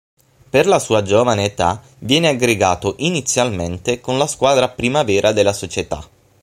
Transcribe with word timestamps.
Per 0.49 0.65
la 0.65 0.79
sua 0.79 1.03
giovane 1.03 1.43
età 1.45 1.79
viene 1.99 2.27
aggregato 2.29 2.95
inizialmente 2.97 4.01
con 4.01 4.17
la 4.17 4.25
squadra 4.25 4.67
Primavera 4.67 5.31
della 5.31 5.53
società. 5.53 6.01